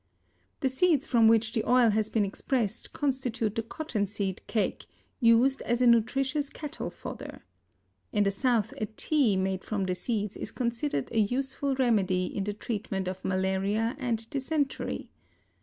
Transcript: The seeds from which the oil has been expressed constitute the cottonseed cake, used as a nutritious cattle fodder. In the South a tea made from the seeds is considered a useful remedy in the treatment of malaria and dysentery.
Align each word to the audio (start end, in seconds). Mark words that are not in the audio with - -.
The 0.61 0.69
seeds 0.69 1.05
from 1.05 1.27
which 1.27 1.51
the 1.53 1.63
oil 1.69 1.91
has 1.91 2.09
been 2.09 2.25
expressed 2.25 2.91
constitute 2.91 3.53
the 3.53 3.61
cottonseed 3.61 4.41
cake, 4.47 4.87
used 5.19 5.61
as 5.61 5.79
a 5.79 5.85
nutritious 5.85 6.49
cattle 6.49 6.89
fodder. 6.89 7.43
In 8.11 8.23
the 8.23 8.31
South 8.31 8.73
a 8.77 8.87
tea 8.87 9.37
made 9.37 9.63
from 9.63 9.83
the 9.83 9.93
seeds 9.93 10.35
is 10.35 10.49
considered 10.49 11.11
a 11.11 11.19
useful 11.19 11.75
remedy 11.75 12.25
in 12.25 12.45
the 12.45 12.53
treatment 12.55 13.07
of 13.07 13.23
malaria 13.23 13.95
and 13.99 14.27
dysentery. 14.31 15.11